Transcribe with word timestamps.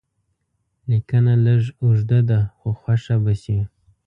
لیکنه 0.89 1.33
لږ 1.45 1.63
اوږده 1.83 2.19
ده 2.29 2.39
خو 2.57 2.67
خوښه 2.79 3.15
به 3.23 3.33
شي. 3.41 3.59